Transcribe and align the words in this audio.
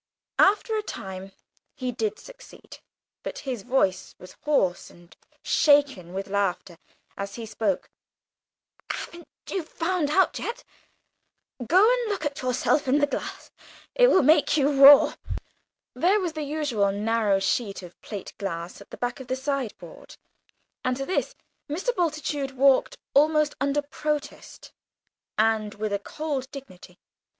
After 0.39 0.75
a 0.75 0.81
time 0.81 1.31
he 1.75 1.91
did 1.91 2.17
succeed, 2.17 2.79
but 3.21 3.37
his 3.45 3.61
voice 3.61 4.15
was 4.17 4.35
hoarse 4.45 4.89
and 4.89 5.15
shaken 5.43 6.11
with 6.11 6.27
laughter 6.27 6.79
as 7.15 7.35
he 7.35 7.45
spoke. 7.45 7.91
"Haven't 8.89 9.27
you 9.47 9.61
found 9.61 10.09
it 10.09 10.15
out 10.15 10.39
yet? 10.39 10.63
Go 11.63 11.77
and 11.87 12.09
look 12.09 12.25
at 12.25 12.41
yourself 12.41 12.87
in 12.87 12.97
the 12.97 13.05
glass 13.05 13.51
it 13.93 14.07
will 14.07 14.23
make 14.23 14.57
you 14.57 14.83
roar!" 14.83 15.13
There 15.93 16.19
was 16.19 16.33
the 16.33 16.41
usual 16.41 16.91
narrow 16.91 17.37
sheet 17.37 17.83
of 17.83 18.01
plate 18.01 18.33
glass 18.39 18.81
at 18.81 18.89
the 18.89 18.97
back 18.97 19.19
of 19.19 19.27
the 19.27 19.35
sideboard, 19.35 20.17
and 20.83 20.97
to 20.97 21.05
this 21.05 21.35
Mr. 21.69 21.95
Bultitude 21.95 22.57
walked, 22.57 22.97
almost 23.13 23.53
under 23.61 23.83
protest, 23.83 24.71
and 25.37 25.75
with 25.75 25.93
a 25.93 25.99
cold 25.99 26.49
dignity. 26.49 26.97